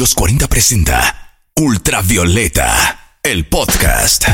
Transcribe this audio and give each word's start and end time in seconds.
los 0.00 0.14
40 0.14 0.48
presenta 0.48 1.36
Ultravioleta, 1.56 3.18
el 3.22 3.46
podcast. 3.46 4.24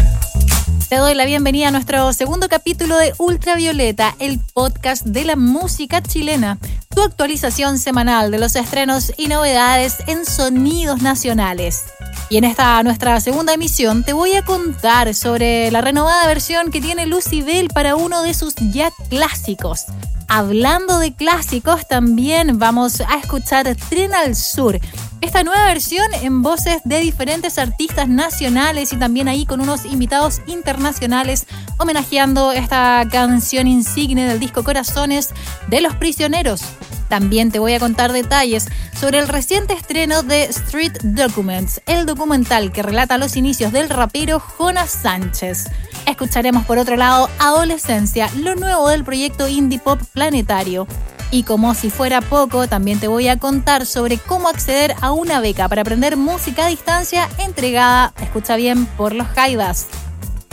Te 0.88 0.94
doy 0.94 1.16
la 1.16 1.24
bienvenida 1.24 1.66
a 1.66 1.70
nuestro 1.72 2.12
segundo 2.12 2.48
capítulo 2.48 2.96
de 2.96 3.12
Ultravioleta, 3.18 4.14
el 4.20 4.38
podcast 4.54 5.04
de 5.04 5.24
la 5.24 5.34
música 5.34 6.00
chilena. 6.00 6.60
Tu 6.94 7.02
actualización 7.02 7.80
semanal 7.80 8.30
de 8.30 8.38
los 8.38 8.54
estrenos 8.54 9.12
y 9.16 9.26
novedades 9.26 9.96
en 10.06 10.24
sonidos 10.24 11.02
nacionales. 11.02 11.86
Y 12.30 12.36
en 12.36 12.44
esta 12.44 12.80
nuestra 12.84 13.18
segunda 13.18 13.52
emisión 13.52 14.04
te 14.04 14.12
voy 14.12 14.36
a 14.36 14.44
contar 14.44 15.16
sobre 15.16 15.72
la 15.72 15.80
renovada 15.80 16.28
versión 16.28 16.70
que 16.70 16.80
tiene 16.80 17.06
Lucy 17.06 17.42
Bell 17.42 17.70
para 17.74 17.96
uno 17.96 18.22
de 18.22 18.34
sus 18.34 18.54
ya 18.70 18.92
clásicos. 19.10 19.86
Hablando 20.28 21.00
de 21.00 21.12
clásicos, 21.12 21.88
también 21.88 22.60
vamos 22.60 23.00
a 23.00 23.18
escuchar 23.18 23.74
Tren 23.88 24.14
al 24.14 24.36
Sur. 24.36 24.80
Esta 25.20 25.42
nueva 25.42 25.66
versión 25.66 26.06
en 26.22 26.42
voces 26.42 26.82
de 26.84 27.00
diferentes 27.00 27.58
artistas 27.58 28.08
nacionales 28.08 28.92
y 28.92 28.96
también 28.96 29.28
ahí 29.28 29.46
con 29.46 29.60
unos 29.60 29.86
invitados 29.86 30.42
internacionales 30.46 31.46
homenajeando 31.78 32.52
esta 32.52 33.02
canción 33.10 33.66
insigne 33.66 34.26
del 34.26 34.38
disco 34.38 34.62
Corazones 34.62 35.30
de 35.68 35.80
los 35.80 35.94
Prisioneros. 35.94 36.62
También 37.08 37.50
te 37.50 37.58
voy 37.58 37.72
a 37.72 37.80
contar 37.80 38.12
detalles 38.12 38.68
sobre 38.98 39.18
el 39.18 39.28
reciente 39.28 39.74
estreno 39.74 40.22
de 40.22 40.44
Street 40.44 40.92
Documents, 41.02 41.80
el 41.86 42.04
documental 42.04 42.72
que 42.72 42.82
relata 42.82 43.16
los 43.16 43.36
inicios 43.36 43.72
del 43.72 43.88
rapero 43.88 44.40
Jonas 44.40 44.90
Sánchez. 44.90 45.66
Escucharemos 46.06 46.66
por 46.66 46.78
otro 46.78 46.96
lado 46.96 47.30
Adolescencia, 47.38 48.28
lo 48.36 48.54
nuevo 48.54 48.88
del 48.88 49.04
proyecto 49.04 49.48
indie 49.48 49.78
pop 49.78 50.00
planetario. 50.12 50.86
Y 51.30 51.42
como 51.42 51.74
si 51.74 51.90
fuera 51.90 52.20
poco, 52.20 52.68
también 52.68 53.00
te 53.00 53.08
voy 53.08 53.28
a 53.28 53.38
contar 53.38 53.86
sobre 53.86 54.18
cómo 54.18 54.48
acceder 54.48 54.94
a 55.00 55.12
una 55.12 55.40
beca 55.40 55.68
para 55.68 55.82
aprender 55.82 56.16
música 56.16 56.66
a 56.66 56.68
distancia 56.68 57.28
entregada, 57.38 58.12
escucha 58.20 58.56
bien, 58.56 58.86
por 58.86 59.14
los 59.14 59.26
Jaivas. 59.28 59.86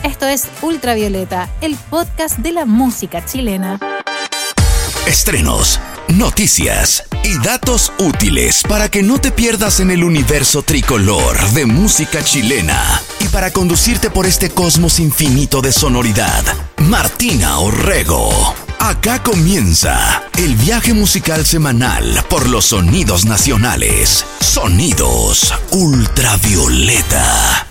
Esto 0.04 0.26
es 0.26 0.48
Ultravioleta, 0.62 1.50
el 1.62 1.78
podcast 1.90 2.38
de 2.40 2.52
la 2.52 2.66
música 2.66 3.24
chilena. 3.24 3.80
Estrenos, 5.08 5.80
noticias 6.08 7.04
y 7.24 7.38
datos 7.38 7.92
útiles 8.00 8.64
para 8.68 8.90
que 8.90 9.04
no 9.04 9.20
te 9.20 9.32
pierdas 9.32 9.80
en 9.80 9.92
el 9.92 10.04
universo 10.04 10.64
tricolor 10.64 11.40
de 11.52 11.66
música 11.66 12.24
chilena 12.24 13.02
y 13.20 13.28
para 13.28 13.52
conducirte 13.52 14.10
por 14.10 14.26
este 14.26 14.50
cosmos 14.50 15.00
infinito 15.00 15.62
de 15.62 15.72
sonoridad. 15.72 16.44
Martina 16.78 17.60
Orrego. 17.60 18.63
Acá 18.86 19.24
comienza 19.24 20.24
el 20.38 20.58
viaje 20.58 20.94
musical 20.94 21.46
semanal 21.46 22.04
por 22.30 22.50
los 22.50 22.66
sonidos 22.66 23.24
nacionales. 23.24 24.26
Sonidos 24.42 25.54
ultravioleta. 25.72 27.66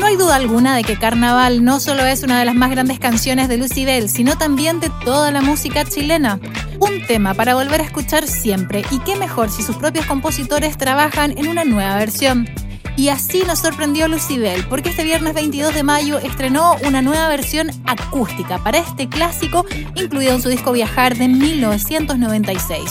No 0.00 0.06
hay 0.06 0.16
duda 0.16 0.34
alguna 0.34 0.74
de 0.74 0.82
que 0.82 0.98
Carnaval 0.98 1.62
no 1.62 1.78
solo 1.78 2.04
es 2.04 2.24
una 2.24 2.40
de 2.40 2.44
las 2.44 2.56
más 2.56 2.72
grandes 2.72 2.98
canciones 2.98 3.48
de 3.48 3.56
Lucibel, 3.56 4.08
sino 4.08 4.36
también 4.36 4.80
de 4.80 4.90
toda 5.04 5.30
la 5.30 5.42
música 5.42 5.84
chilena. 5.84 6.40
Un 6.80 7.06
tema 7.06 7.34
para 7.34 7.54
volver 7.54 7.80
a 7.80 7.84
escuchar 7.84 8.26
siempre, 8.26 8.84
y 8.90 8.98
qué 8.98 9.14
mejor 9.14 9.48
si 9.48 9.62
sus 9.62 9.76
propios 9.76 10.06
compositores 10.06 10.76
trabajan 10.76 11.38
en 11.38 11.46
una 11.46 11.64
nueva 11.64 11.94
versión. 11.98 12.48
Y 12.96 13.08
así 13.08 13.42
nos 13.44 13.58
sorprendió 13.58 14.06
Lucibel, 14.06 14.66
porque 14.68 14.90
este 14.90 15.02
viernes 15.02 15.34
22 15.34 15.74
de 15.74 15.82
mayo 15.82 16.18
estrenó 16.18 16.76
una 16.86 17.02
nueva 17.02 17.28
versión 17.28 17.70
acústica 17.86 18.62
para 18.62 18.78
este 18.78 19.08
clásico, 19.08 19.66
incluido 19.96 20.32
en 20.32 20.42
su 20.42 20.48
disco 20.48 20.72
Viajar 20.72 21.16
de 21.16 21.26
1996. 21.26 22.82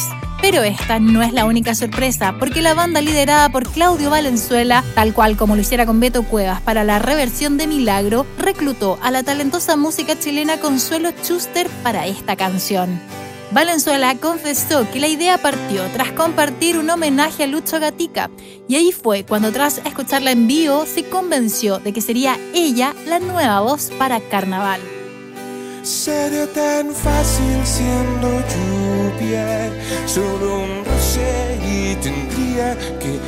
Pero 0.42 0.62
esta 0.62 1.00
no 1.00 1.24
es 1.24 1.32
la 1.32 1.46
única 1.46 1.74
sorpresa, 1.74 2.36
porque 2.38 2.62
la 2.62 2.74
banda 2.74 3.00
liderada 3.00 3.48
por 3.48 3.64
Claudio 3.70 4.10
Valenzuela, 4.10 4.84
tal 4.94 5.14
cual 5.14 5.38
como 5.38 5.56
lo 5.56 5.62
hiciera 5.62 5.86
con 5.86 6.02
Beto 6.02 6.24
Cuevas 6.24 6.60
para 6.60 6.84
la 6.84 7.00
reversión 7.00 7.58
de 7.58 7.68
Milagro, 7.68 8.26
reclutó 8.38 9.00
a 9.02 9.10
la 9.10 9.24
talentosa 9.24 9.78
música 9.78 10.20
chilena 10.20 10.60
Consuelo 10.60 11.12
Schuster 11.24 11.70
para 11.82 12.08
esta 12.08 12.36
canción. 12.36 13.00
Valenzuela 13.54 14.16
confesó 14.16 14.90
que 14.90 15.00
la 15.00 15.08
idea 15.08 15.38
partió 15.38 15.84
tras 15.94 16.12
compartir 16.14 16.80
un 16.80 16.90
homenaje 16.90 17.44
a 17.44 17.48
Lucho 17.48 17.80
Gatica, 17.80 18.32
y 18.68 18.76
ahí 18.78 18.92
fue 18.92 19.26
cuando 19.26 19.52
tras 19.52 19.78
escucharla 19.78 20.32
en 20.32 20.48
vivo 20.48 20.88
se 20.88 21.04
convenció 21.08 21.78
de 21.78 21.94
que 21.94 22.02
sería 22.02 22.40
ella 22.56 22.96
la 23.06 23.20
nueva 23.20 23.62
voz 23.62 23.92
para 24.00 24.20
Carnaval. 24.22 24.82
Sería 25.84 26.52
tan 26.52 26.90
fácil 26.96 27.62
siendo 27.64 28.30
lluvia, 28.50 29.72
solo 30.08 30.64
un 30.64 30.84
roce 30.86 31.60
y 31.64 31.96
tendría 31.98 32.76
que 32.98 33.20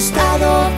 estado 0.00 0.69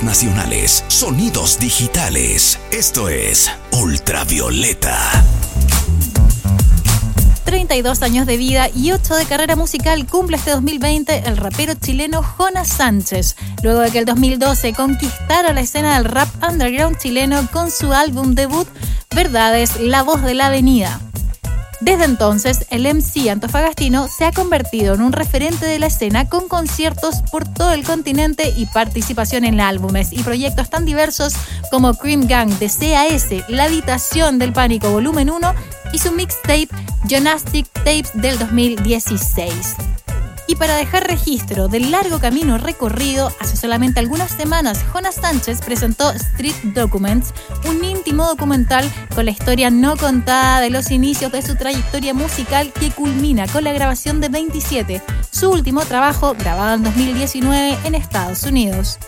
Nacionales, 0.00 0.84
sonidos 0.88 1.58
digitales. 1.58 2.58
Esto 2.70 3.10
es 3.10 3.50
Ultravioleta. 3.72 4.96
32 7.44 8.02
años 8.02 8.26
de 8.26 8.38
vida 8.38 8.70
y 8.74 8.92
8 8.92 9.16
de 9.16 9.26
carrera 9.26 9.54
musical 9.54 10.06
cumple 10.06 10.38
este 10.38 10.52
2020 10.52 11.24
el 11.26 11.36
rapero 11.36 11.74
chileno 11.74 12.22
Jonas 12.22 12.68
Sánchez, 12.68 13.36
luego 13.62 13.80
de 13.80 13.90
que 13.90 13.98
el 13.98 14.06
2012 14.06 14.72
conquistara 14.72 15.52
la 15.52 15.60
escena 15.60 15.96
del 15.96 16.06
rap 16.06 16.28
underground 16.42 16.96
chileno 16.96 17.46
con 17.52 17.70
su 17.70 17.92
álbum 17.92 18.34
debut 18.34 18.66
Verdades, 19.14 19.78
la 19.78 20.02
voz 20.02 20.22
de 20.22 20.32
la 20.32 20.46
avenida. 20.46 20.98
Desde 21.82 22.04
entonces, 22.04 22.64
el 22.70 22.86
MC 22.86 23.28
antofagastino 23.28 24.06
se 24.06 24.24
ha 24.24 24.30
convertido 24.30 24.94
en 24.94 25.02
un 25.02 25.12
referente 25.12 25.66
de 25.66 25.80
la 25.80 25.86
escena 25.86 26.28
con 26.28 26.46
conciertos 26.46 27.22
por 27.32 27.44
todo 27.52 27.72
el 27.72 27.82
continente 27.82 28.54
y 28.56 28.66
participación 28.66 29.44
en 29.44 29.60
álbumes 29.60 30.12
y 30.12 30.22
proyectos 30.22 30.70
tan 30.70 30.84
diversos 30.84 31.34
como 31.72 31.94
Cream 31.94 32.28
Gang 32.28 32.50
de 32.60 32.68
CAS, 32.68 33.48
La 33.48 33.64
Habitación 33.64 34.38
del 34.38 34.52
Pánico 34.52 34.90
Volumen 34.90 35.28
1 35.28 35.54
y 35.92 35.98
su 35.98 36.12
mixtape 36.12 36.68
Gymnastic 37.08 37.66
Tapes 37.72 38.12
del 38.14 38.38
2016. 38.38 39.91
Y 40.46 40.56
para 40.56 40.76
dejar 40.76 41.06
registro 41.06 41.68
del 41.68 41.90
largo 41.90 42.18
camino 42.18 42.58
recorrido, 42.58 43.32
hace 43.40 43.56
solamente 43.56 44.00
algunas 44.00 44.30
semanas 44.30 44.84
Jonas 44.92 45.16
Sánchez 45.16 45.60
presentó 45.60 46.10
Street 46.10 46.56
Documents, 46.74 47.32
un 47.68 47.82
íntimo 47.84 48.26
documental 48.26 48.90
con 49.14 49.24
la 49.24 49.30
historia 49.30 49.70
no 49.70 49.96
contada 49.96 50.60
de 50.60 50.70
los 50.70 50.90
inicios 50.90 51.32
de 51.32 51.42
su 51.42 51.54
trayectoria 51.54 52.12
musical 52.12 52.72
que 52.72 52.90
culmina 52.90 53.46
con 53.46 53.64
la 53.64 53.72
grabación 53.72 54.20
de 54.20 54.28
27, 54.28 55.02
su 55.30 55.50
último 55.50 55.82
trabajo 55.82 56.34
grabado 56.38 56.74
en 56.74 56.84
2019 56.84 57.78
en 57.84 57.94
Estados 57.94 58.42
Unidos. 58.42 58.98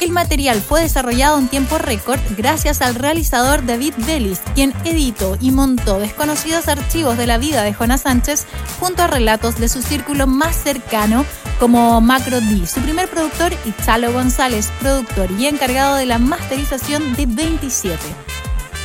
El 0.00 0.12
material 0.12 0.60
fue 0.60 0.82
desarrollado 0.82 1.38
en 1.38 1.48
tiempo 1.48 1.76
récord 1.76 2.20
gracias 2.36 2.82
al 2.82 2.94
realizador 2.94 3.66
David 3.66 3.94
Bellis, 4.06 4.40
quien 4.54 4.72
editó 4.84 5.36
y 5.40 5.50
montó 5.50 5.98
desconocidos 5.98 6.68
archivos 6.68 7.18
de 7.18 7.26
la 7.26 7.38
vida 7.38 7.64
de 7.64 7.74
Jonas 7.74 8.02
Sánchez 8.02 8.46
junto 8.78 9.02
a 9.02 9.08
relatos 9.08 9.58
de 9.58 9.68
su 9.68 9.82
círculo 9.82 10.28
más 10.28 10.54
cercano 10.54 11.24
como 11.58 12.00
Macro 12.00 12.40
D, 12.40 12.66
su 12.66 12.80
primer 12.80 13.10
productor, 13.10 13.52
y 13.64 13.72
Chalo 13.84 14.12
González, 14.12 14.70
productor 14.80 15.30
y 15.32 15.46
encargado 15.46 15.96
de 15.96 16.06
la 16.06 16.18
masterización 16.18 17.14
de 17.16 17.26
27. 17.26 17.98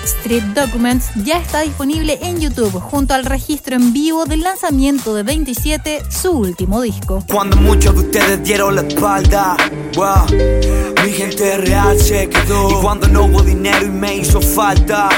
Street 0.04 0.44
Documents 0.54 1.10
ya 1.24 1.38
está 1.38 1.62
disponible 1.62 2.20
en 2.22 2.40
YouTube 2.40 2.80
junto 2.80 3.14
al 3.14 3.26
registro 3.26 3.76
en 3.76 3.94
vivo 3.94 4.26
del 4.26 4.42
lanzamiento 4.42 5.14
de 5.16 5.24
27, 5.24 6.04
su 6.10 6.32
último 6.32 6.82
disco. 6.82 7.24
Cuando 7.28 7.58
muchos 7.58 7.94
de 7.96 8.02
ustedes 8.02 8.44
dieron 8.44 8.76
la 8.76 8.82
espalda, 8.82 9.56
mi 11.04 11.12
gente 11.12 11.58
real 11.58 12.00
se 12.00 12.30
quedó. 12.30 12.70
Y 12.70 12.82
cuando 12.82 13.08
no 13.08 13.26
hubo 13.26 13.42
dinero 13.42 13.86
y 13.86 13.90
me 13.90 14.18
hizo 14.18 14.42
falta, 14.42 15.10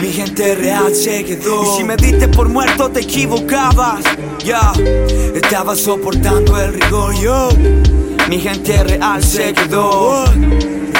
mi 0.00 0.12
gente 0.12 0.54
real 0.54 0.94
se 0.94 1.24
quedó. 1.24 1.62
Y 1.62 1.78
si 1.78 1.84
me 1.84 1.96
diste 1.96 2.28
por 2.28 2.48
muerto 2.48 2.90
te 2.90 3.00
equivocabas, 3.00 4.04
ya, 4.44 4.72
estaba 5.34 5.76
soportando 5.76 6.60
el 6.60 6.74
rigor. 6.74 7.14
Mi 8.28 8.40
gente 8.40 8.82
real 8.82 9.22
se 9.22 9.52
quedó. 9.52 10.24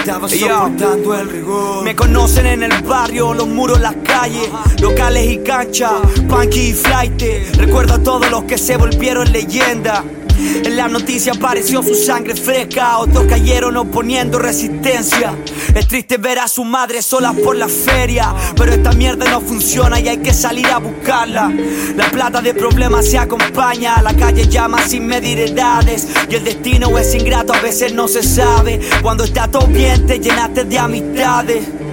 Estaba 0.07 0.29
soportando 0.29 1.15
el 1.17 1.29
rigor. 1.29 1.83
Me 1.83 1.97
conocen 1.97 2.47
en 2.47 2.63
el 2.63 2.81
barrio, 2.83 3.35
los 3.35 3.49
muros, 3.49 3.81
las 3.81 3.97
calles, 4.05 4.49
locales 4.81 5.27
y 5.33 5.39
canchas, 5.39 5.95
punky 6.29 6.69
y 6.69 6.73
flight. 6.75 7.21
Recuerdo 7.57 7.95
a 7.95 7.99
todos 7.99 8.31
los 8.31 8.45
que 8.45 8.57
se 8.57 8.77
volvieron 8.77 9.33
leyenda. 9.33 10.05
En 10.39 10.77
la 10.77 10.89
noticia 10.89 11.33
apareció 11.33 11.83
su 11.83 11.95
sangre 11.95 12.35
fresca, 12.35 12.99
otros 12.99 13.25
cayeron 13.27 13.77
oponiendo 13.77 14.39
resistencia. 14.39 15.35
Es 15.75 15.89
triste 15.89 16.19
ver 16.19 16.39
a 16.39 16.49
su 16.49 16.65
madre 16.65 17.03
sola 17.03 17.33
por 17.33 17.57
la 17.57 17.69
feria, 17.69 18.35
pero 18.57 18.73
esta 18.73 18.93
mierda 18.93 19.31
no 19.31 19.41
funciona 19.41 20.01
y 20.01 20.09
hay 20.09 20.19
que 20.19 20.35
salir 20.35 20.67
a 20.67 20.79
buscarla. 20.79 21.53
La 21.97 22.11
plata 22.11 22.41
de 22.41 22.55
problemas 22.55 23.07
se 23.07 23.19
acompaña, 23.19 24.03
la 24.03 24.15
calle 24.15 24.47
llama 24.49 24.87
sin 24.87 25.07
medir 25.07 25.39
edades 25.39 26.09
y 26.29 26.35
el 26.35 26.45
destino 26.45 26.99
es 26.99 27.15
ingrato, 27.15 27.55
a 27.55 27.61
veces 27.61 27.93
no 27.93 28.09
se 28.09 28.23
sabe. 28.23 28.81
Cuando 29.03 29.25
está 29.25 29.49
todo 29.49 29.67
bien 29.67 30.07
te 30.07 30.19
llenaste 30.19 30.65
de 30.65 30.79
amistades. 30.79 31.86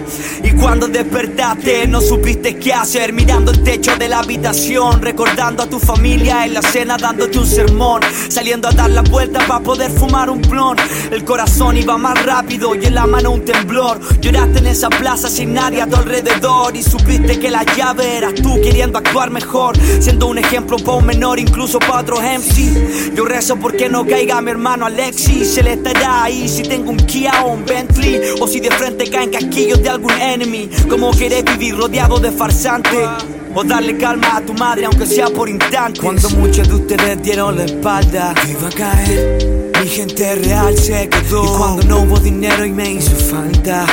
Y 0.43 0.51
cuando 0.51 0.87
despertaste 0.87 1.87
no 1.87 2.01
supiste 2.01 2.57
qué 2.57 2.73
hacer. 2.73 3.13
Mirando 3.13 3.51
el 3.51 3.63
techo 3.63 3.95
de 3.95 4.09
la 4.09 4.19
habitación 4.19 5.01
Recordando 5.01 5.63
a 5.63 5.67
tu 5.67 5.79
familia 5.79 6.45
en 6.45 6.53
la 6.53 6.61
cena 6.61 6.97
dándote 6.97 7.37
un 7.39 7.47
sermón. 7.47 8.01
Saliendo 8.29 8.67
a 8.67 8.71
dar 8.71 8.89
la 8.89 9.01
vuelta 9.01 9.45
para 9.47 9.59
poder 9.59 9.91
fumar 9.91 10.29
un 10.29 10.41
blon. 10.41 10.77
El 11.11 11.23
corazón 11.23 11.77
iba 11.77 11.97
más 11.97 12.23
rápido 12.25 12.75
y 12.75 12.85
en 12.85 12.95
la 12.95 13.05
mano 13.05 13.31
un 13.31 13.45
temblor. 13.45 13.99
Lloraste 14.21 14.59
en 14.59 14.67
esa 14.67 14.89
plaza 14.89 15.29
sin 15.29 15.53
nadie 15.53 15.81
a 15.81 15.87
tu 15.87 15.95
alrededor. 15.95 16.75
Y 16.75 16.83
supiste 16.83 17.39
que 17.39 17.49
la 17.49 17.63
llave 17.75 18.17
eras 18.17 18.35
tú 18.35 18.59
queriendo 18.61 18.97
actuar 18.97 19.29
mejor. 19.29 19.77
Siendo 19.99 20.27
un 20.27 20.37
ejemplo 20.37 20.77
para 20.77 20.97
un 20.97 21.05
menor 21.05 21.39
incluso 21.39 21.79
para 21.79 22.01
otros 22.01 22.21
MC 22.21 23.13
Yo 23.15 23.25
rezo 23.25 23.55
porque 23.57 23.89
no 23.89 24.05
caiga 24.05 24.41
mi 24.41 24.51
hermano 24.51 24.85
Alexis. 24.85 25.57
Él 25.57 25.67
estará 25.67 26.23
ahí 26.23 26.47
si 26.47 26.63
tengo 26.63 26.91
un 26.91 26.97
Kia 26.97 27.43
o 27.45 27.53
un 27.53 27.65
Bentley. 27.65 28.19
O 28.39 28.47
si 28.47 28.59
de 28.59 28.71
frente 28.71 29.09
caen 29.09 29.29
casquillos 29.29 29.81
de 29.81 29.89
algún 30.03 30.21
enemy. 30.21 30.69
Como 30.89 31.11
querés 31.11 31.45
vivir 31.45 31.77
rodeado 31.77 32.19
de 32.19 32.31
farsantes. 32.31 33.07
O 33.55 33.63
darle 33.63 33.97
calma 33.97 34.37
a 34.37 34.41
tu 34.41 34.53
madre 34.53 34.85
aunque 34.85 35.05
sea 35.05 35.27
por 35.27 35.47
instantes. 35.47 36.01
Cuando 36.01 36.29
muchos 36.31 36.67
de 36.67 36.73
ustedes 36.73 37.21
dieron 37.21 37.55
la 37.55 37.65
espalda 37.65 38.33
yo 38.47 38.51
Iba 38.51 38.67
a 38.67 38.71
caer, 38.71 39.71
mi 39.79 39.87
gente 39.87 40.35
real 40.35 40.75
se 40.77 41.07
quedó. 41.07 41.43
Y 41.43 41.57
cuando 41.57 41.83
no 41.83 41.99
hubo 42.01 42.19
dinero 42.19 42.65
y 42.65 42.71
me 42.71 42.93
hizo 42.93 43.15
falta. 43.15 43.85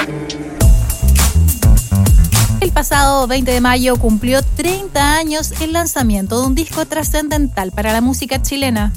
El 2.60 2.72
pasado 2.72 3.26
20 3.26 3.50
de 3.50 3.60
mayo 3.60 3.96
cumplió 3.96 4.40
30 4.42 5.16
años 5.16 5.52
el 5.60 5.72
lanzamiento 5.72 6.40
de 6.40 6.46
un 6.46 6.54
disco 6.54 6.86
trascendental 6.86 7.72
para 7.72 7.92
la 7.92 8.00
música 8.00 8.40
chilena. 8.40 8.92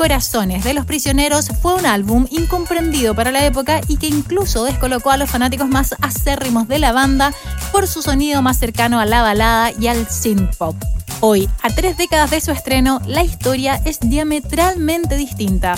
Corazones 0.00 0.64
de 0.64 0.72
los 0.72 0.86
Prisioneros 0.86 1.50
fue 1.60 1.74
un 1.74 1.84
álbum 1.84 2.26
incomprendido 2.30 3.14
para 3.14 3.30
la 3.30 3.44
época 3.44 3.82
y 3.86 3.98
que 3.98 4.06
incluso 4.06 4.64
descolocó 4.64 5.10
a 5.10 5.18
los 5.18 5.28
fanáticos 5.28 5.68
más 5.68 5.94
acérrimos 6.00 6.68
de 6.68 6.78
la 6.78 6.92
banda 6.92 7.34
por 7.70 7.86
su 7.86 8.00
sonido 8.00 8.40
más 8.40 8.58
cercano 8.58 8.98
a 8.98 9.04
la 9.04 9.20
balada 9.20 9.72
y 9.78 9.88
al 9.88 10.08
synth 10.08 10.56
pop. 10.56 10.74
Hoy, 11.20 11.50
a 11.60 11.68
tres 11.68 11.98
décadas 11.98 12.30
de 12.30 12.40
su 12.40 12.50
estreno, 12.50 13.02
la 13.04 13.22
historia 13.24 13.78
es 13.84 14.00
diametralmente 14.00 15.18
distinta. 15.18 15.74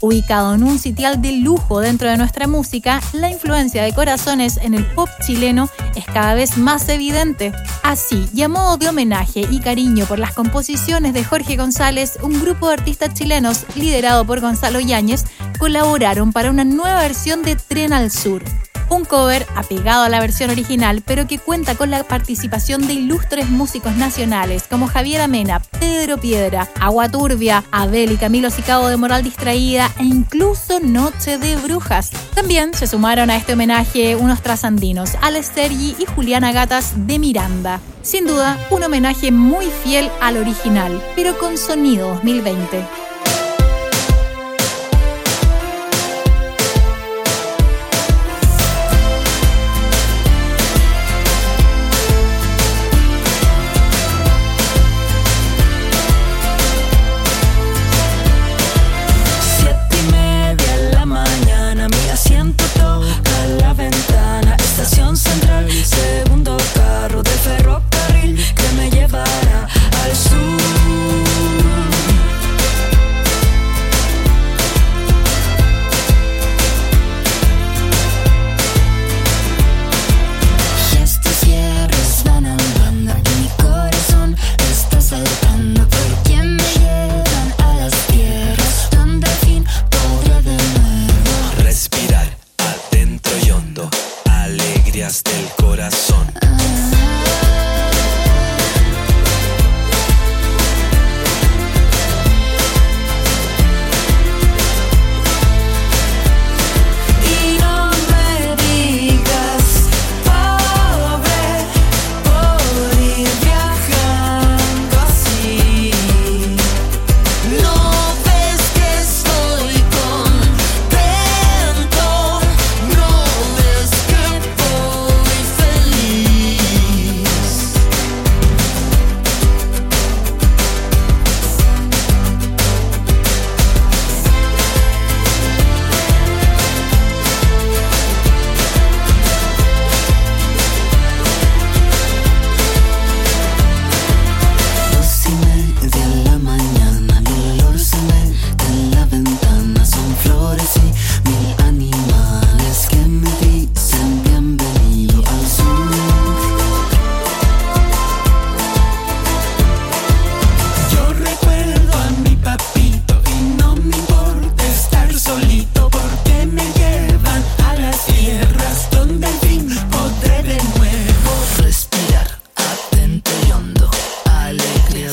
Ubicado 0.00 0.54
en 0.54 0.62
un 0.62 0.78
sitial 0.78 1.22
de 1.22 1.32
lujo 1.32 1.80
dentro 1.80 2.08
de 2.08 2.18
nuestra 2.18 2.46
música, 2.46 3.00
la 3.12 3.30
influencia 3.30 3.82
de 3.82 3.94
Corazones 3.94 4.58
en 4.58 4.74
el 4.74 4.84
pop 4.84 5.08
chileno 5.24 5.70
es 5.94 6.04
cada 6.04 6.34
vez 6.34 6.58
más 6.58 6.88
evidente. 6.88 7.52
Así, 7.82 8.28
y 8.34 8.42
a 8.42 8.48
modo 8.48 8.76
de 8.76 8.88
homenaje 8.88 9.46
y 9.50 9.60
cariño 9.60 10.04
por 10.04 10.18
las 10.18 10.34
composiciones 10.34 11.14
de 11.14 11.24
Jorge 11.24 11.56
González, 11.56 12.18
un 12.22 12.40
grupo 12.40 12.68
de 12.68 12.74
artistas 12.74 13.14
chilenos 13.14 13.64
liderado 13.74 14.26
por 14.26 14.40
Gonzalo 14.40 14.80
Yáñez 14.80 15.24
colaboraron 15.58 16.32
para 16.32 16.50
una 16.50 16.64
nueva 16.64 17.00
versión 17.00 17.42
de 17.42 17.56
Tren 17.56 17.94
al 17.94 18.10
Sur. 18.10 18.42
Un 18.88 19.04
cover 19.04 19.46
apegado 19.56 20.04
a 20.04 20.08
la 20.08 20.20
versión 20.20 20.50
original, 20.50 21.02
pero 21.04 21.26
que 21.26 21.38
cuenta 21.38 21.74
con 21.74 21.90
la 21.90 22.04
participación 22.04 22.86
de 22.86 22.94
ilustres 22.94 23.48
músicos 23.48 23.96
nacionales 23.96 24.64
como 24.70 24.86
Javier 24.86 25.20
Amena, 25.20 25.60
Pedro 25.80 26.18
Piedra, 26.18 26.68
Agua 26.80 27.08
Turbia, 27.08 27.64
Abel 27.72 28.12
y 28.12 28.16
Camilo 28.16 28.50
Sicabo 28.50 28.88
de 28.88 28.96
Moral 28.96 29.24
Distraída 29.24 29.90
e 29.98 30.04
incluso 30.04 30.78
Noche 30.80 31.38
de 31.38 31.56
Brujas. 31.56 32.10
También 32.34 32.74
se 32.74 32.86
sumaron 32.86 33.30
a 33.30 33.36
este 33.36 33.54
homenaje 33.54 34.16
unos 34.16 34.40
trasandinos, 34.40 35.16
Alex 35.20 35.50
Sergi 35.54 35.96
y 35.98 36.06
Juliana 36.06 36.52
Gatas 36.52 36.92
de 37.06 37.18
Miranda. 37.18 37.80
Sin 38.02 38.26
duda, 38.26 38.56
un 38.70 38.84
homenaje 38.84 39.32
muy 39.32 39.66
fiel 39.66 40.08
al 40.20 40.36
original, 40.36 41.02
pero 41.16 41.36
con 41.38 41.58
sonido 41.58 42.08
2020. 42.14 43.05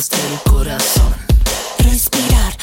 Del 0.09 0.51
corazón. 0.51 1.13
Respirar 1.79 2.57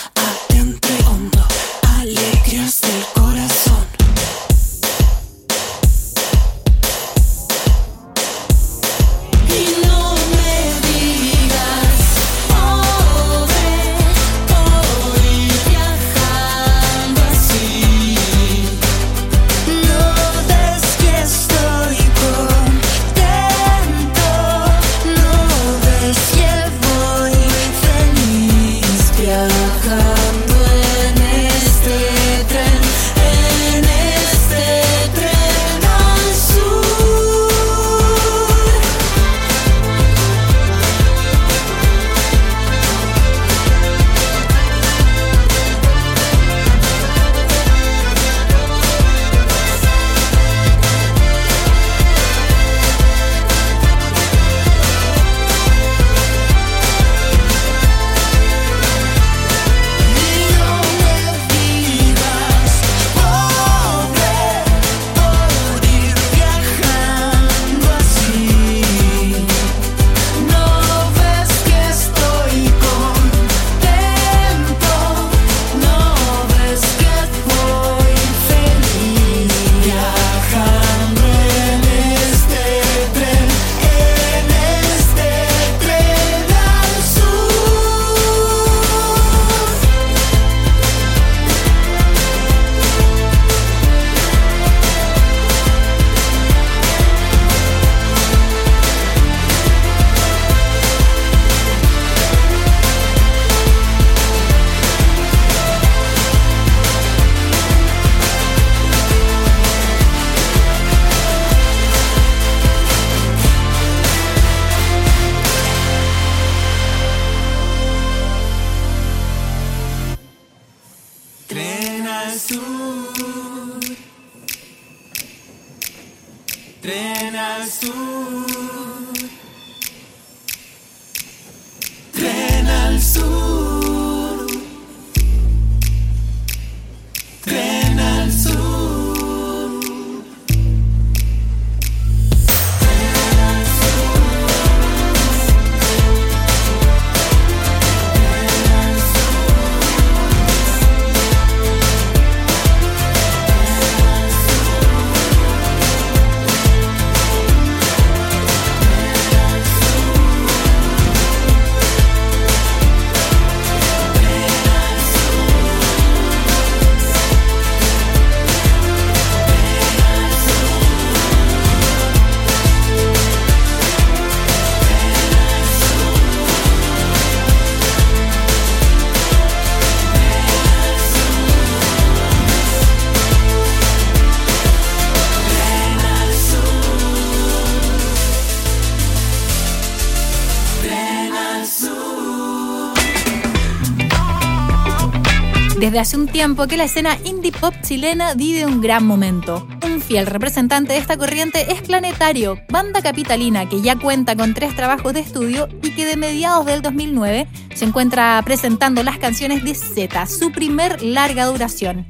Desde 195.91 196.03
hace 196.03 196.17
un 196.19 196.29
tiempo 196.29 196.69
que 196.69 196.77
la 196.77 196.85
escena 196.85 197.19
indie 197.25 197.51
pop 197.51 197.75
chilena 197.83 198.35
vive 198.35 198.65
un 198.65 198.81
gran 198.81 199.05
momento. 199.05 199.67
Un 199.85 200.01
fiel 200.01 200.25
representante 200.27 200.93
de 200.93 201.01
esta 201.01 201.17
corriente 201.17 201.73
es 201.73 201.83
Planetario, 201.83 202.61
banda 202.69 203.03
capitalina 203.03 203.69
que 203.69 203.83
ya 203.83 203.99
cuenta 203.99 204.37
con 204.37 204.55
tres 204.55 204.77
trabajos 204.77 205.13
de 205.15 205.19
estudio 205.19 205.69
y 205.83 205.91
que 205.91 206.07
de 206.07 206.17
mediados 206.17 206.65
del 206.67 206.81
2009 206.81 207.49
se 207.75 207.85
encuentra 207.87 208.41
presentando 208.45 209.03
las 209.03 209.19
canciones 209.19 209.65
de 209.65 209.75
Z, 209.75 210.27
su 210.27 210.53
primer 210.53 211.03
larga 211.03 211.47
duración. 211.47 212.07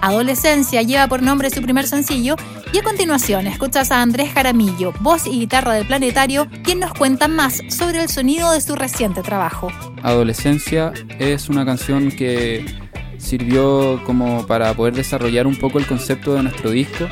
Adolescencia 0.00 0.82
lleva 0.82 1.06
por 1.06 1.22
nombre 1.22 1.50
su 1.50 1.62
primer 1.62 1.86
sencillo 1.86 2.34
y 2.72 2.78
a 2.78 2.82
continuación 2.82 3.46
escuchas 3.46 3.92
a 3.92 4.02
Andrés 4.02 4.32
Jaramillo, 4.32 4.92
voz 4.98 5.28
y 5.28 5.38
guitarra 5.38 5.74
de 5.74 5.84
Planetario, 5.84 6.48
quien 6.64 6.80
nos 6.80 6.94
cuenta 6.94 7.28
más 7.28 7.60
sobre 7.68 8.02
el 8.02 8.08
sonido 8.08 8.50
de 8.50 8.60
su 8.60 8.74
reciente 8.74 9.22
trabajo. 9.22 9.68
Adolescencia 10.02 10.92
es 11.20 11.48
una 11.48 11.64
canción 11.64 12.10
que 12.10 12.89
sirvió 13.20 14.02
como 14.04 14.46
para 14.46 14.74
poder 14.74 14.94
desarrollar 14.94 15.46
un 15.46 15.56
poco 15.56 15.78
el 15.78 15.86
concepto 15.86 16.34
de 16.34 16.42
nuestro 16.42 16.70
disco. 16.70 17.06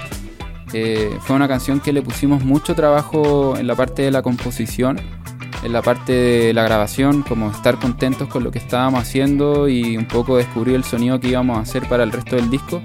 Eh, 0.73 1.17
fue 1.21 1.37
una 1.37 1.49
canción 1.49 1.81
que 1.81 1.93
le 1.93 2.03
pusimos 2.03 2.45
mucho 2.45 2.75
trabajo 2.75 3.57
en 3.57 3.67
la 3.67 3.75
parte 3.75 4.03
de 4.03 4.11
la 4.11 4.23
composición, 4.23 5.01
en 5.63 5.73
la 5.73 5.83
parte 5.83 6.13
de 6.13 6.53
la 6.53 6.63
grabación, 6.63 7.23
como 7.23 7.51
estar 7.51 7.79
contentos 7.79 8.29
con 8.29 8.45
lo 8.45 8.51
que 8.51 8.59
estábamos 8.59 9.03
haciendo 9.03 9.69
y 9.69 9.97
un 9.97 10.07
poco 10.07 10.37
descubrir 10.37 10.75
el 10.75 10.85
sonido 10.85 11.21
que 11.21 11.29
íbamos 11.29 11.59
a 11.59 11.61
hacer 11.61 11.89
para 11.89 12.03
el 12.03 12.13
resto 12.13 12.37
del 12.37 12.51
disco. 12.51 12.83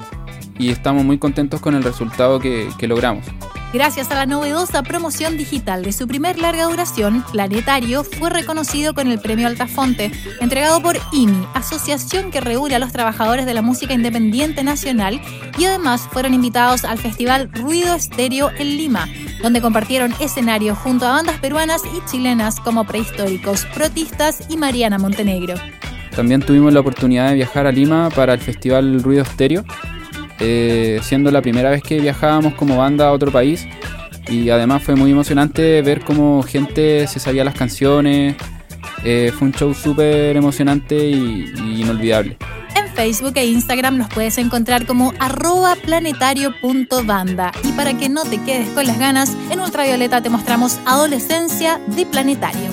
Y 0.58 0.70
estamos 0.70 1.04
muy 1.04 1.18
contentos 1.18 1.62
con 1.62 1.76
el 1.76 1.84
resultado 1.84 2.40
que, 2.40 2.70
que 2.78 2.88
logramos. 2.88 3.26
Gracias 3.74 4.12
a 4.12 4.16
la 4.16 4.28
novedosa 4.28 4.84
promoción 4.84 5.36
digital 5.36 5.82
de 5.82 5.94
su 5.94 6.08
primer 6.08 6.38
larga 6.38 6.66
duración, 6.66 7.26
Planetario 7.32 8.04
fue 8.04 8.30
reconocido 8.30 8.94
con 8.94 9.08
el 9.08 9.20
premio 9.20 9.48
Altafonte, 9.48 10.12
entregado 10.40 10.80
por 10.80 10.96
IMI, 11.12 11.48
asociación 11.56 12.30
que 12.30 12.40
regula 12.40 12.76
a 12.76 12.80
los 12.80 12.92
trabajadores 12.92 13.48
de 13.48 13.56
la 13.56 13.64
música 13.64 13.96
independiente 13.96 14.64
nacional, 14.64 15.20
y 15.58 15.66
además 15.66 16.08
fueron 16.12 16.36
invitados 16.36 16.86
al 16.86 17.00
festival 17.00 17.50
Ruido 17.52 17.96
Estéreo 17.96 18.52
en 18.60 18.78
Lima, 18.78 19.10
donde 19.42 19.60
compartieron 19.60 20.14
escenario 20.20 20.76
junto 20.76 21.08
a 21.08 21.14
bandas 21.14 21.40
peruanas 21.40 21.82
y 21.84 22.06
chilenas 22.08 22.60
como 22.60 22.84
Prehistóricos, 22.84 23.66
Protistas 23.74 24.44
y 24.50 24.58
Mariana 24.58 25.00
Montenegro. 25.00 25.56
También 26.16 26.44
tuvimos 26.44 26.72
la 26.74 26.82
oportunidad 26.82 27.30
de 27.30 27.36
viajar 27.36 27.66
a 27.66 27.72
Lima 27.72 28.12
para 28.12 28.36
el 28.36 28.40
festival 28.40 29.02
Ruido 29.02 29.24
Estéreo, 29.24 29.66
eh, 30.40 31.00
siendo 31.04 31.32
la 31.32 31.42
primera 31.42 31.70
vez 31.70 31.82
que 31.84 32.00
viajábamos 32.00 32.54
como 32.56 32.78
banda 32.78 33.08
a 33.08 33.12
otro 33.12 33.32
país. 33.32 33.68
Y 34.28 34.50
además 34.50 34.84
fue 34.84 34.96
muy 34.96 35.12
emocionante 35.12 35.82
ver 35.82 36.02
cómo 36.02 36.44
gente 36.44 37.08
se 37.08 37.20
sabía 37.20 37.44
las 37.44 37.56
canciones. 37.56 38.36
Eh, 39.04 39.32
fue 39.38 39.48
un 39.48 39.54
show 39.54 39.74
súper 39.74 40.36
emocionante 40.36 40.96
y, 41.10 41.54
inolvidable. 41.82 42.38
En 42.76 42.88
Facebook 42.90 43.34
e 43.36 43.46
Instagram 43.46 43.98
nos 43.98 44.10
puedes 44.10 44.38
encontrar 44.38 44.86
como 44.86 45.14
arroba 45.20 45.76
planetario.banda. 45.76 47.52
Y 47.64 47.72
para 47.74 47.98
que 47.98 48.10
no 48.10 48.24
te 48.24 48.42
quedes 48.42 48.70
con 48.70 48.88
las 48.88 48.98
ganas, 48.98 49.36
en 49.50 49.60
Ultravioleta 49.60 50.22
te 50.22 50.30
mostramos 50.30 50.80
Adolescencia 50.86 51.80
de 51.88 52.06
Planetario. 52.06 52.73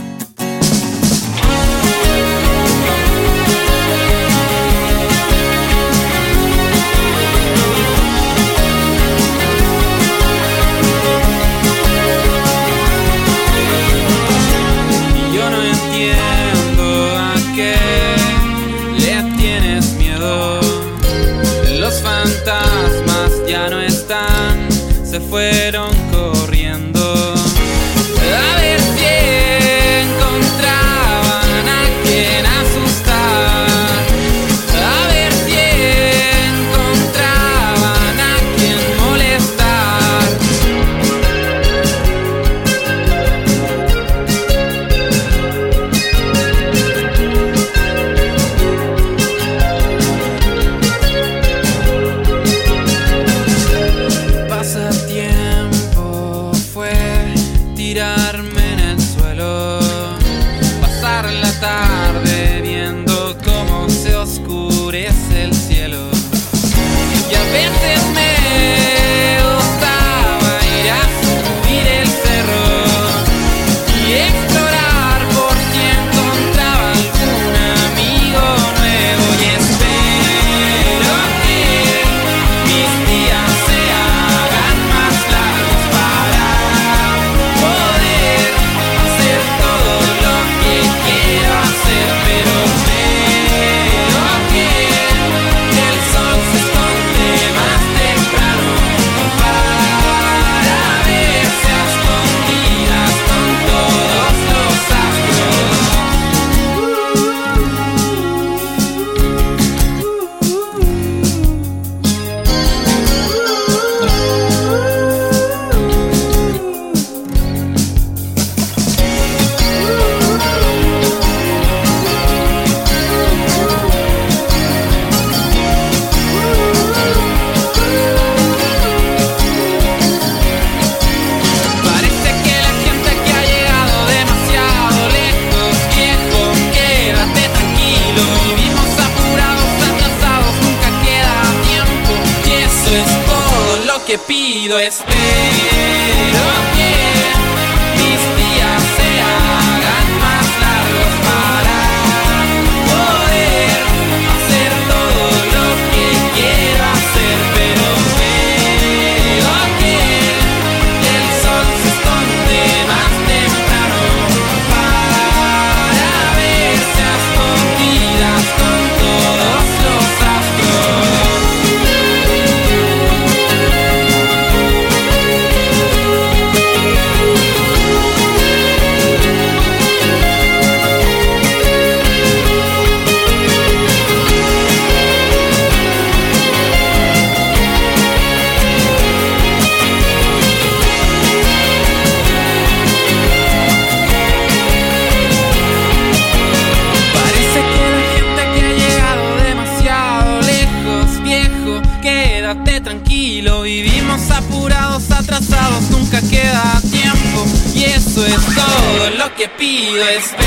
quédate 202.50 202.80
tranquilo. 202.80 203.62
Vivimos 203.62 204.30
apurados, 204.30 205.10
atrasados, 205.10 205.90
nunca 205.90 206.20
queda 206.22 206.80
tiempo. 206.90 207.44
Y 207.74 207.84
eso 207.84 208.26
es 208.26 208.44
todo 208.54 209.10
lo 209.18 209.34
que 209.36 209.48
pido. 209.48 210.02
Espero 210.08 210.40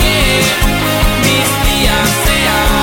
que 0.00 0.42
mis 1.22 1.80
días 1.80 2.08
sean. 2.24 2.75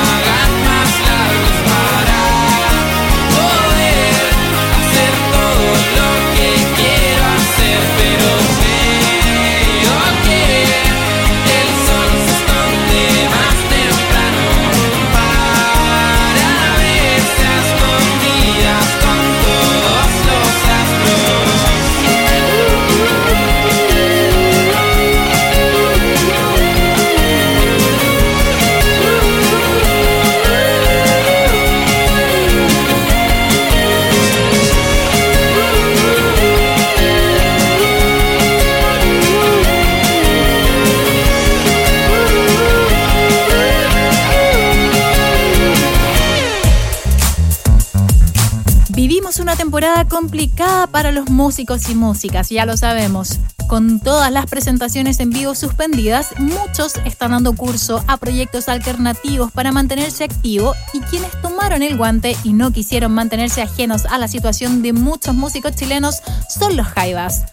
temporada 49.73 50.07
complicada 50.07 50.85
para 50.85 51.11
los 51.11 51.31
músicos 51.31 51.89
y 51.89 51.95
músicas, 51.95 52.49
ya 52.49 52.63
lo 52.63 52.77
sabemos. 52.77 53.39
Con 53.67 53.99
todas 53.99 54.31
las 54.31 54.45
presentaciones 54.45 55.19
en 55.19 55.31
vivo 55.31 55.55
suspendidas, 55.55 56.27
muchos 56.37 56.93
están 57.05 57.31
dando 57.31 57.55
curso 57.55 58.03
a 58.05 58.17
proyectos 58.17 58.69
alternativos 58.69 59.51
para 59.51 59.71
mantenerse 59.71 60.25
activo 60.25 60.75
y 60.93 60.99
quienes 60.99 61.31
tomaron 61.41 61.81
el 61.81 61.97
guante 61.97 62.37
y 62.43 62.53
no 62.53 62.69
quisieron 62.69 63.13
mantenerse 63.13 63.63
ajenos 63.63 64.05
a 64.05 64.19
la 64.19 64.27
situación 64.27 64.83
de 64.83 64.93
muchos 64.93 65.33
músicos 65.33 65.75
chilenos 65.75 66.21
son 66.49 66.77
los 66.77 66.85
Jaivas. 66.85 67.45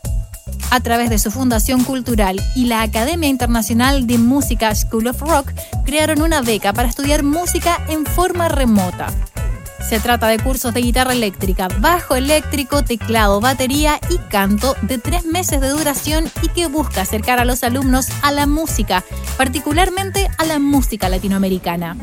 A 0.71 0.81
través 0.81 1.09
de 1.09 1.19
su 1.19 1.31
Fundación 1.31 1.85
Cultural 1.85 2.39
y 2.55 2.67
la 2.67 2.83
Academia 2.83 3.31
Internacional 3.31 4.07
de 4.07 4.19
Música 4.19 4.75
School 4.75 5.07
of 5.07 5.23
Rock, 5.23 5.53
crearon 5.87 6.21
una 6.21 6.43
beca 6.43 6.75
para 6.75 6.91
estudiar 6.91 7.23
música 7.23 7.83
en 7.89 8.05
forma 8.05 8.49
remota. 8.49 9.07
Se 9.89 9.99
trata 9.99 10.29
de 10.29 10.39
cursos 10.39 10.75
de 10.75 10.83
guitarra 10.83 11.13
eléctrica, 11.13 11.69
bajo 11.81 12.15
eléctrico, 12.15 12.85
teclado, 12.85 13.41
batería 13.41 13.99
y 14.09 14.19
canto 14.19 14.77
de 14.83 14.99
tres 14.99 15.25
meses 15.25 15.61
de 15.61 15.71
duración 15.71 16.31
y 16.43 16.49
que 16.49 16.67
busca 16.67 17.03
acercar 17.03 17.41
a 17.41 17.45
los 17.45 17.65
alumnos 17.65 18.09
a 18.23 18.31
la 18.31 18.47
música, 18.47 19.05
particularmente 19.37 20.29
a 20.39 20.45
la 20.45 20.59
música 20.59 21.09
latinoamericana. 21.09 21.97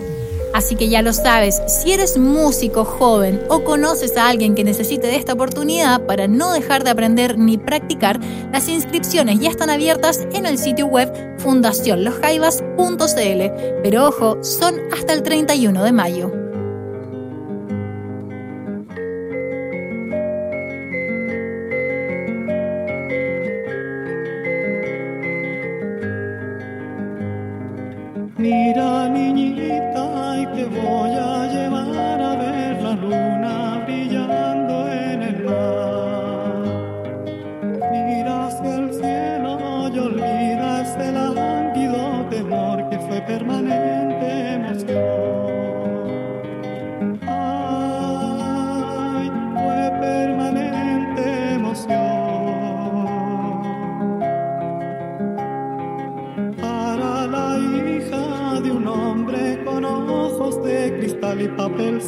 Así 0.53 0.75
que 0.75 0.89
ya 0.89 1.03
lo 1.03 1.13
sabes, 1.13 1.61
si 1.67 1.91
eres 1.91 2.17
músico 2.17 2.83
joven 2.83 3.41
o 3.47 3.63
conoces 3.63 4.17
a 4.17 4.27
alguien 4.27 4.55
que 4.55 4.63
necesite 4.63 5.05
de 5.05 5.15
esta 5.15 5.33
oportunidad 5.33 6.01
para 6.07 6.27
no 6.27 6.51
dejar 6.51 6.83
de 6.83 6.89
aprender 6.89 7.37
ni 7.37 7.59
practicar, 7.59 8.19
las 8.51 8.67
inscripciones 8.67 9.39
ya 9.39 9.51
están 9.51 9.69
abiertas 9.69 10.21
en 10.33 10.47
el 10.47 10.57
sitio 10.57 10.87
web 10.87 11.13
fundacionlosjaivas.cl. 11.37 13.81
Pero 13.83 14.07
ojo, 14.07 14.43
son 14.43 14.79
hasta 14.91 15.13
el 15.13 15.21
31 15.21 15.83
de 15.83 15.91
mayo. 15.91 16.46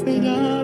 Papel 0.09 0.23
sellado 0.23 0.58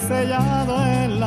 sellado 0.00 0.84
en 0.84 1.20
la 1.20 1.25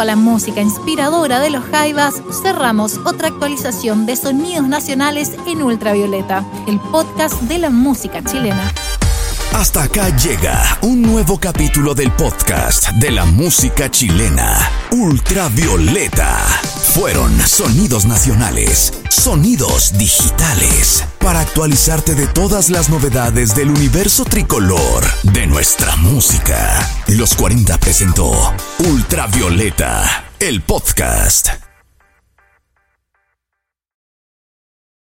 a 0.00 0.04
la 0.04 0.16
música 0.16 0.60
inspiradora 0.60 1.40
de 1.40 1.50
los 1.50 1.64
Jaivas, 1.64 2.14
cerramos 2.42 2.98
otra 3.04 3.28
actualización 3.28 4.06
de 4.06 4.16
Sonidos 4.16 4.66
Nacionales 4.66 5.32
en 5.46 5.62
Ultravioleta, 5.62 6.44
el 6.66 6.80
podcast 6.80 7.40
de 7.42 7.58
la 7.58 7.70
música 7.70 8.22
chilena. 8.24 8.72
Hasta 9.52 9.84
acá 9.84 10.08
llega 10.16 10.78
un 10.82 11.00
nuevo 11.00 11.38
capítulo 11.38 11.94
del 11.94 12.10
podcast 12.12 12.88
de 12.94 13.12
la 13.12 13.24
música 13.24 13.88
chilena, 13.88 14.58
Ultravioleta. 14.90 16.38
Fueron 16.94 17.38
sonidos 17.40 18.04
nacionales, 18.04 18.92
sonidos 19.08 19.96
digitales, 19.96 21.04
para 21.24 21.40
actualizarte 21.40 22.14
de 22.14 22.26
todas 22.26 22.68
las 22.68 22.90
novedades 22.90 23.56
del 23.56 23.70
universo 23.70 24.26
tricolor 24.26 25.02
de 25.22 25.46
nuestra 25.46 25.96
música. 25.96 26.78
Los 27.08 27.34
40 27.34 27.78
presentó 27.78 28.30
Ultravioleta, 28.78 30.26
el 30.38 30.60
podcast. 30.60 31.63